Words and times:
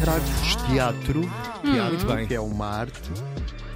Trago-vos 0.00 0.56
teatro, 0.68 1.20
teatro 1.62 1.88
Muito 1.88 2.06
bem. 2.06 2.26
que 2.26 2.34
é 2.34 2.40
uma 2.40 2.66
arte. 2.66 3.10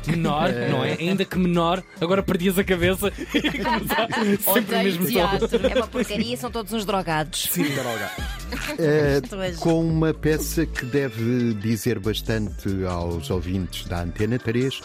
Menor, 0.06 0.50
não 0.70 0.84
é? 0.84 0.92
Ainda 0.94 1.24
que 1.24 1.38
menor, 1.38 1.82
agora 2.00 2.22
perdias 2.22 2.58
a 2.58 2.64
cabeça 2.64 3.08
e 3.34 3.42
começar 3.42 4.08
sempre 4.54 4.74
o 4.74 4.82
mesmo 4.84 5.04
tom. 5.04 5.10
teatro. 5.10 5.48
É 5.66 5.74
uma 5.76 5.86
porcaria, 5.86 6.36
são 6.36 6.50
todos 6.50 6.72
uns 6.72 6.84
drogados. 6.86 7.48
Sim, 7.50 7.64
droga. 7.74 8.10
Pois. 9.28 9.56
com 9.58 9.86
uma 9.86 10.14
peça 10.14 10.64
que 10.64 10.86
deve 10.86 11.52
dizer 11.54 11.98
bastante 11.98 12.68
aos 12.86 13.28
ouvintes 13.28 13.84
da 13.86 14.00
Antena 14.02 14.38
3, 14.38 14.80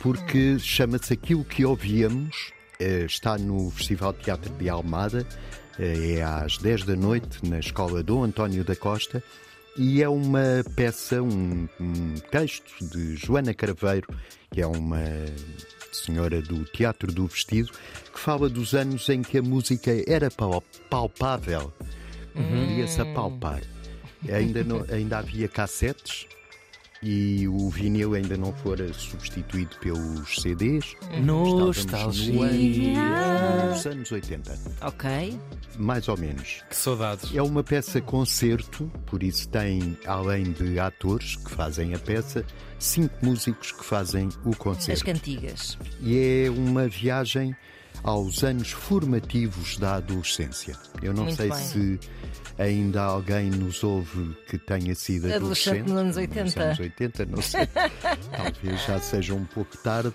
porque 0.00 0.58
chama-se 0.58 1.12
Aquilo 1.12 1.44
que 1.44 1.62
Ouvíamos, 1.64 2.52
está 2.80 3.38
no 3.38 3.70
Festival 3.70 4.12
de 4.12 4.20
Teatro 4.20 4.52
de 4.54 4.68
Almada, 4.68 5.26
eh, 5.78 6.16
é 6.18 6.22
às 6.22 6.58
10 6.58 6.84
da 6.84 6.96
noite, 6.96 7.46
na 7.48 7.58
Escola 7.58 8.02
Dom 8.02 8.24
António 8.24 8.64
da 8.64 8.74
Costa, 8.76 9.22
e 9.76 10.02
é 10.02 10.08
uma 10.08 10.64
peça, 10.74 11.22
um, 11.22 11.68
um 11.80 12.14
texto 12.30 12.72
de 12.88 13.16
Joana 13.16 13.52
Craveiro, 13.52 14.08
que 14.50 14.60
é 14.62 14.66
uma 14.66 15.02
senhora 15.92 16.40
do 16.40 16.64
Teatro 16.64 17.12
do 17.12 17.26
Vestido, 17.26 17.72
que 18.12 18.18
fala 18.18 18.48
dos 18.48 18.74
anos 18.74 19.08
em 19.08 19.22
que 19.22 19.38
a 19.38 19.42
música 19.42 19.90
era 20.06 20.30
pal- 20.30 20.62
palpável 20.88 21.72
podia-se 22.34 23.00
apalpar. 23.00 23.62
Ainda, 24.30 24.62
não- 24.64 24.84
ainda 24.90 25.18
havia 25.18 25.48
cassetes 25.48 26.26
e 27.02 27.46
o 27.48 27.68
vinil 27.70 28.14
ainda 28.14 28.36
não 28.36 28.52
fora 28.52 28.92
substituído 28.92 29.76
pelos 29.80 30.40
CDs. 30.40 30.94
Estávamos 31.72 32.26
no 32.28 32.42
ano 32.42 33.72
dos 33.74 33.86
anos 33.86 34.12
80, 34.12 34.58
Ok. 34.82 35.38
mais 35.78 36.08
ou 36.08 36.16
menos. 36.16 36.62
Que 36.68 36.76
saudades. 36.76 37.34
É 37.34 37.42
uma 37.42 37.62
peça 37.62 38.00
concerto, 38.00 38.90
por 39.06 39.22
isso 39.22 39.48
tem, 39.48 39.96
além 40.06 40.52
de 40.52 40.78
atores 40.78 41.36
que 41.36 41.50
fazem 41.50 41.94
a 41.94 41.98
peça, 41.98 42.44
cinco 42.78 43.14
músicos 43.24 43.72
que 43.72 43.84
fazem 43.84 44.28
o 44.44 44.50
As 44.50 44.56
concerto. 44.56 45.04
cantigas. 45.04 45.78
E 46.00 46.44
é 46.46 46.50
uma 46.50 46.88
viagem 46.88 47.54
aos 48.06 48.44
anos 48.44 48.70
formativos 48.70 49.76
da 49.76 49.96
adolescência. 49.96 50.76
Eu 51.02 51.12
não 51.12 51.24
Muito 51.24 51.36
sei 51.36 51.50
bem. 51.50 51.58
se 51.58 52.00
ainda 52.56 53.02
alguém 53.02 53.50
nos 53.50 53.82
ouve 53.82 54.34
que 54.48 54.56
tenha 54.56 54.94
sido 54.94 55.26
Adolescente 55.30 55.80
adolescente. 55.80 55.90
nos 55.90 55.98
anos 56.00 56.16
80. 56.16 56.44
Nos 56.44 56.56
anos 56.56 56.78
80, 56.78 57.26
não 57.26 57.42
sei. 57.42 57.66
Talvez 58.36 58.86
já 58.86 58.98
seja 59.00 59.34
um 59.34 59.44
pouco 59.44 59.76
tarde. 59.78 60.12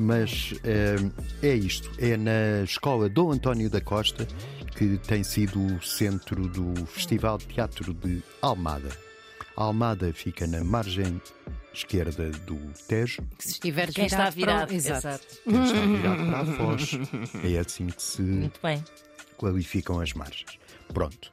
Mas 0.00 0.54
eh, 0.62 0.94
é 1.42 1.54
isto, 1.54 1.90
é 1.98 2.16
na 2.16 2.62
escola 2.62 3.08
Dom 3.08 3.32
António 3.32 3.68
da 3.68 3.80
Costa 3.80 4.28
que 4.76 4.96
tem 4.98 5.24
sido 5.24 5.60
o 5.60 5.82
centro 5.82 6.46
do 6.48 6.86
Festival 6.86 7.36
de 7.38 7.46
Teatro 7.46 7.92
de 7.92 8.22
Almada. 8.40 8.90
Almada 9.56 10.12
fica 10.12 10.46
na 10.46 10.62
margem 10.62 11.20
esquerda 11.78 12.30
do 12.30 12.56
Tejo, 12.86 13.22
Se 13.38 13.50
estiver 13.52 13.92
Quem 13.92 14.06
está 14.06 14.28
virado. 14.30 14.66
para... 14.66 14.74
Exato. 14.76 15.06
Exato. 15.06 15.26
quem 15.44 15.62
está 15.64 15.84
virado 15.84 16.26
para 16.26 16.40
a 16.40 16.46
Foz. 16.46 16.90
É 17.44 17.58
assim 17.58 17.86
que 17.86 18.02
se 18.02 18.22
Muito 18.22 18.60
bem. 18.62 18.82
qualificam 19.36 20.00
as 20.00 20.12
margens. 20.12 20.58
Pronto. 20.92 21.30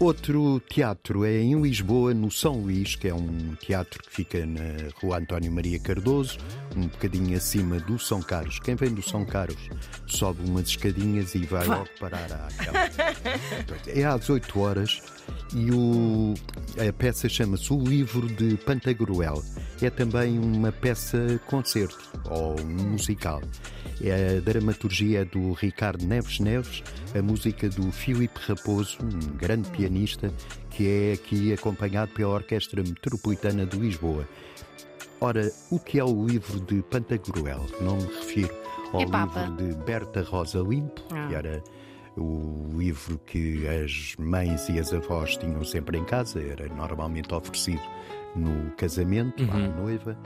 Outro 0.00 0.60
teatro 0.68 1.24
é 1.24 1.38
em 1.40 1.60
Lisboa, 1.60 2.12
no 2.14 2.30
São 2.30 2.60
Luís, 2.60 2.94
que 2.94 3.08
é 3.08 3.14
um 3.14 3.54
teatro 3.56 4.00
que 4.02 4.10
fica 4.14 4.44
na 4.46 4.60
Rua 5.00 5.18
António 5.18 5.50
Maria 5.50 5.78
Cardoso, 5.80 6.38
um 6.76 6.82
bocadinho 6.86 7.36
acima 7.36 7.80
do 7.80 7.98
São 7.98 8.20
Carlos. 8.20 8.58
Quem 8.60 8.74
vem 8.76 8.92
do 8.92 9.02
São 9.02 9.24
Carlos 9.24 9.68
sobe 10.06 10.48
umas 10.48 10.68
escadinhas 10.68 11.34
e 11.34 11.38
vai 11.46 11.66
logo 11.66 11.88
parar 11.98 12.26
àquela. 12.32 12.90
Pronto, 13.66 13.88
É 13.90 14.04
às 14.04 14.28
8 14.28 14.60
horas 14.60 15.00
e 15.54 15.70
o- 15.72 16.34
a 16.88 16.92
peça 16.92 17.28
chama-se 17.28 17.72
O 17.72 17.82
Livro 17.82 18.26
de 18.28 18.56
Pantagruel. 18.58 19.42
É 19.80 19.90
também 19.90 20.38
uma 20.38 20.72
peça 20.72 21.40
concerto 21.46 21.98
ou 22.28 22.60
um 22.60 22.90
musical. 22.90 23.40
É 24.02 24.36
a 24.36 24.40
dramaturgia 24.40 25.24
do 25.24 25.52
Ricardo 25.52 26.04
Neves 26.04 26.40
Neves, 26.40 26.82
a 27.16 27.22
música 27.22 27.68
do 27.68 27.90
Filipe 27.92 28.38
Raposo, 28.46 28.98
um 29.02 29.36
grande 29.36 29.68
pianista, 29.70 30.32
que 30.70 30.86
é 30.88 31.12
aqui 31.12 31.52
acompanhado 31.52 32.12
pela 32.12 32.34
Orquestra 32.34 32.82
Metropolitana 32.82 33.64
de 33.66 33.76
Lisboa. 33.76 34.28
Ora, 35.20 35.50
o 35.70 35.78
que 35.78 35.98
é 35.98 36.04
o 36.04 36.26
livro 36.26 36.60
de 36.60 36.82
Pantagruel? 36.82 37.64
Não 37.80 37.96
me 37.96 38.04
refiro 38.06 38.54
ao 38.92 39.00
É 39.00 39.04
livro 39.04 39.56
de 39.56 39.74
Berta 39.84 40.22
Rosa 40.22 40.58
Limpo, 40.60 41.02
Ah. 41.12 41.26
que 41.28 41.34
era 41.34 41.62
o 42.18 42.70
livro 42.76 43.18
que 43.26 43.66
as 43.68 44.14
mães 44.18 44.68
e 44.68 44.78
as 44.78 44.92
avós 44.92 45.36
tinham 45.36 45.64
sempre 45.64 45.96
em 45.98 46.04
casa, 46.04 46.40
era 46.42 46.68
normalmente 46.74 47.32
oferecido 47.34 47.82
no 48.36 48.70
casamento, 48.76 49.42
à 49.50 49.58
noiva, 49.80 50.16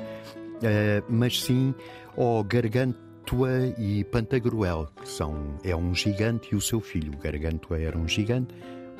Eh, 0.64 1.02
mas 1.08 1.42
sim 1.42 1.74
ao 2.16 2.44
Gargantua 2.44 3.50
e 3.78 4.04
Pantagruel, 4.04 4.88
que 5.00 5.08
são, 5.08 5.58
é 5.64 5.74
um 5.74 5.92
gigante 5.92 6.50
e 6.52 6.56
o 6.56 6.60
seu 6.60 6.80
filho. 6.80 7.12
O 7.14 7.16
Gargantua 7.16 7.80
era 7.80 7.98
um 7.98 8.06
gigante, 8.06 8.54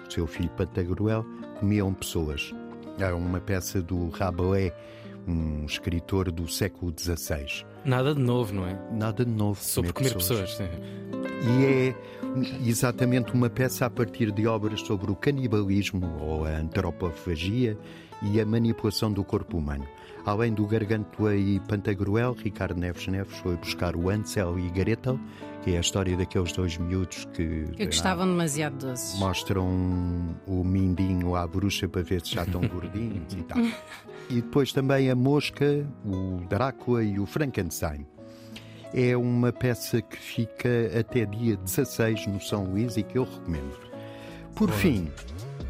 o 0.09 0.11
seu 0.13 0.27
filho 0.27 0.51
Pantagruel 0.51 1.25
comiam 1.61 1.95
pessoas. 1.95 2.53
É 2.99 3.13
uma 3.13 3.41
peça 3.41 3.81
do 3.81 4.09
Rabelais, 4.11 4.73
um 5.29 5.65
escritor 5.65 6.33
do 6.33 6.49
século 6.49 6.93
XVI. 6.99 7.65
Nada 7.85 8.13
de 8.13 8.21
novo, 8.21 8.53
não 8.53 8.67
é? 8.67 8.77
Nada 8.91 9.25
de 9.25 9.31
novo. 9.31 9.63
Sobre 9.63 9.93
comer 9.93 10.15
pessoas. 10.15 10.57
sim. 10.57 10.69
E 11.45 11.65
é 11.65 11.95
exatamente 12.67 13.33
uma 13.33 13.51
peça 13.51 13.85
a 13.87 13.91
partir 13.91 14.31
de 14.31 14.47
obras 14.47 14.81
sobre 14.81 15.11
o 15.11 15.17
canibalismo 15.17 16.07
ou 16.21 16.45
a 16.45 16.51
antropofagia 16.51 17.77
e 18.23 18.41
a 18.41 18.47
manipulação 18.47 19.13
do 19.13 19.25
corpo 19.25 19.59
humano. 19.59 19.85
Além 20.25 20.53
do 20.55 20.65
Gargantua 20.65 21.35
e 21.35 21.59
Pantagruel, 21.61 22.33
Ricardo 22.33 22.79
Neves 22.79 23.09
Neves 23.09 23.37
foi 23.39 23.57
buscar 23.57 23.97
o 23.97 24.09
Ansel 24.09 24.57
e 24.57 24.71
Gretel, 24.71 25.19
que 25.65 25.73
é 25.73 25.79
a 25.79 25.81
história 25.81 26.17
daqueles 26.17 26.53
dois 26.53 26.79
miúdos 26.79 27.25
que 27.35 27.65
Que 27.73 27.87
gostavam 27.87 28.27
demasiado 28.29 28.87
doces. 28.87 29.19
mostram 29.19 29.69
o 30.47 30.63
mindinho 30.63 31.35
à 31.35 31.45
bruxa 31.45 31.89
para 31.89 32.03
ver 32.03 32.21
se 32.25 32.35
já 32.37 32.45
estão 32.45 32.61
gordinhos 32.61 33.33
e 33.35 33.43
tal. 33.43 33.59
E 34.31 34.37
depois 34.37 34.73
também 34.73 35.11
a 35.11 35.17
Mosca, 35.17 35.85
o 36.07 36.41
Drácula 36.49 37.03
e 37.03 37.19
o 37.19 37.27
Frankenstein. 37.27 38.07
É 38.95 39.17
uma 39.17 39.53
peça 39.53 40.03
que 40.03 40.17
fica 40.19 40.69
até 40.99 41.25
dia 41.25 41.57
16 41.57 42.27
no 42.27 42.41
São 42.41 42.65
Luís 42.65 42.97
e 42.97 43.03
que 43.03 43.17
eu 43.17 43.25
recomendo. 43.25 43.79
Por 44.55 44.71
fim, 44.71 45.11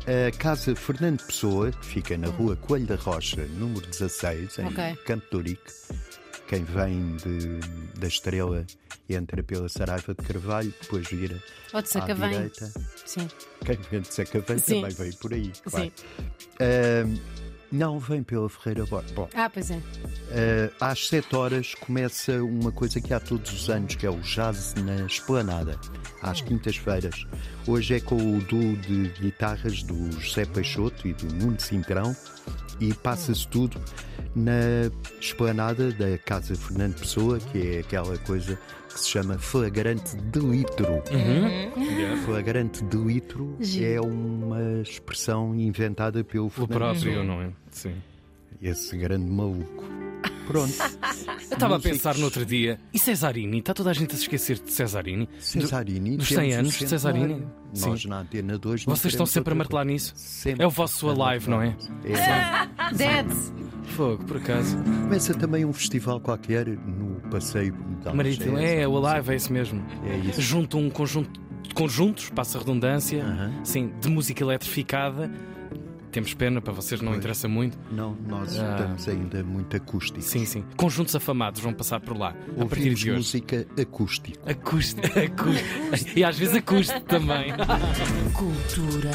a 0.07 0.37
Casa 0.37 0.75
Fernando 0.75 1.23
Pessoa, 1.25 1.71
que 1.71 1.87
fica 1.87 2.19
na 2.19 2.29
rua 2.29 2.57
Coelho 2.57 2.87
da 2.87 2.97
Rocha, 2.97 3.47
número 3.59 3.87
16, 3.87 4.59
em 4.59 4.67
Ok. 4.67 4.97
Campo 5.07 5.25
de 5.31 5.37
Ourique. 5.37 5.73
Quem 6.49 6.65
vem 6.65 7.17
de- 7.17 7.61
da 7.99 8.09
Estrela 8.09 8.67
entra 9.09 9.43
pela 9.43 9.69
Saraiva 9.69 10.15
de 10.15 10.23
Carvalho, 10.27 10.75
depois 10.83 11.07
vira 11.09 11.41
Ou 11.73 11.81
de 11.81 11.89
à 11.99 12.01
direita. 12.29 12.73
Sim. 13.07 13.29
Quem 13.65 13.79
vem 13.91 14.01
de 14.01 14.13
Sacavém 14.13 14.59
Sim. 14.59 14.81
também 14.83 14.97
veio 14.97 15.17
por 15.17 15.33
aí. 15.33 15.53
claro. 15.65 15.87
Sim. 15.87 17.23
Não, 17.73 17.99
vem 17.99 18.23
pela 18.23 18.49
Ferreira 18.49 18.85
Borges. 18.87 19.11
Bom, 19.13 19.29
Ah, 19.35 19.49
pois 19.49 19.71
é. 19.71 19.81
ah, 20.81 20.91
às 20.91 21.09
7 21.09 21.35
horas 21.35 21.75
começa 21.75 22.43
uma 22.45 22.71
coisa 22.71 23.01
que 23.01 23.13
há 23.15 23.19
todos 23.19 23.53
os 23.53 23.71
anos, 23.71 23.95
que 23.97 24.07
é 24.07 24.11
o 24.11 24.21
Jazz 24.21 24.75
na 24.77 25.07
Esplanada, 25.07 25.79
às 26.21 26.41
quintas-feiras. 26.41 27.27
Hoje 27.67 27.95
é 27.95 28.01
com 28.01 28.17
o 28.17 28.41
duo 28.43 28.77
de 28.77 29.09
guitarras 29.21 29.83
do 29.83 30.13
José 30.21 30.45
Peixoto 30.45 31.09
e 31.09 31.15
do 31.15 31.27
Nuno 31.35 31.59
Cintrão 31.59 32.15
e 32.79 32.93
passa-se 32.93 33.49
tudo 33.49 33.81
na 34.35 34.91
esplanada 35.21 35.93
da 35.93 36.17
Casa 36.19 36.55
Fernando 36.55 36.99
Pessoa, 36.99 37.39
que 37.39 37.77
é 37.77 37.81
aquela 37.81 38.17
coisa 38.19 38.59
que 38.89 39.01
se 39.01 39.09
chama 39.09 39.39
flagrante 39.39 40.17
de 40.17 40.39
litro. 40.41 41.03
Flagrante 42.25 42.85
de 42.85 42.97
litro 42.97 43.57
Giro. 43.61 43.87
é 43.95 44.01
uma 44.01 44.83
expressão 44.83 45.55
inventada 45.55 46.23
pelo 46.25 46.47
O 46.47 46.51
Fernando 46.51 46.71
próprio, 46.73 47.05
Pessoa, 47.05 47.25
não 47.25 47.43
é? 47.43 47.51
Sim. 47.71 47.95
esse 48.61 48.97
grande 48.97 49.31
maluco. 49.31 49.85
Pronto, 50.47 50.73
Eu 51.53 51.55
estava 51.55 51.77
a 51.77 51.81
pensar 51.81 52.17
no 52.17 52.25
outro 52.25 52.47
dia, 52.47 52.81
e 52.95 52.99
Cesarini? 52.99 53.59
Está 53.59 53.75
toda 53.75 53.91
a 53.91 53.93
gente 53.93 54.15
a 54.15 54.17
se 54.17 54.23
esquecer 54.23 54.59
de 54.59 54.73
Cesarini? 54.73 55.29
Cesarini. 55.39 56.17
dos 56.17 56.29
temos 56.29 56.43
100 56.45 56.51
o 56.55 56.59
anos 56.59 56.73
de 56.79 56.89
Cesarini. 56.89 57.29
centenário. 57.29 57.53
Nós 57.87 58.01
Sim. 58.03 58.09
na 58.09 58.19
Antena 58.21 58.59
2 58.59 58.87
não 58.87 58.97
Vocês 58.97 59.13
estão 59.13 59.27
sempre 59.27 59.53
a 59.53 59.57
martelar 59.57 59.85
nisso? 59.85 60.15
Sempre 60.17 60.65
É 60.65 60.67
o 60.67 60.71
vosso 60.71 61.09
a 61.11 61.13
alive, 61.29 61.51
não 61.51 61.61
é? 61.61 61.77
É. 62.05 62.95
Dead. 62.95 63.27
Fogo, 63.85 64.25
por 64.25 64.39
acaso. 64.39 64.77
Começa 64.79 65.35
também 65.35 65.65
um 65.67 65.73
festival 65.75 66.21
qualquer 66.21 66.67
no 66.69 67.21
passeio 67.31 67.75
da 68.03 68.15
Marítimo, 68.15 68.57
é, 68.57 68.89
o. 68.89 69.07
Alive, 69.07 69.33
é 69.33 69.37
isso 69.37 69.53
mesmo. 69.53 69.85
É 70.07 70.17
isso. 70.29 70.41
Junto 70.41 70.79
um 70.79 70.89
conjunto 70.89 71.39
de 71.63 71.75
conjuntos, 71.75 72.31
passa 72.31 72.57
a 72.57 72.61
redundância, 72.61 73.23
Aham. 73.23 73.53
sim, 73.63 73.93
de 74.01 74.09
música 74.09 74.43
eletrificada. 74.43 75.31
Temos 76.13 76.35
pena, 76.35 76.61
para 76.61 76.75
vocês 76.75 77.01
não 77.01 77.09
Pois. 77.13 77.19
interessa 77.21 77.49
muito. 77.49 77.79
Não, 77.91 78.15
nós 78.29 78.59
Ah. 78.61 78.77
estamos 78.77 79.09
ainda 79.09 79.43
muito 79.43 79.75
acústicos. 79.77 80.27
Sim, 80.27 80.45
sim. 80.45 80.63
Conjuntos 80.77 81.17
afamados 81.17 81.61
vão 81.63 81.73
passar 81.73 82.01
por 82.01 82.17
lá 82.17 82.29
a 82.29 82.33
partir 82.67 82.81
Ouvimos 82.81 83.01
de 83.01 83.11
hoje. 83.11 83.19
música 83.19 83.67
acústica. 83.81 84.39
Acústico. 84.51 85.01
E 86.15 86.23
às 86.23 86.39
vezes 86.39 86.55
acústico 86.57 87.01
também. 87.01 87.53
Cultura. 88.35 89.11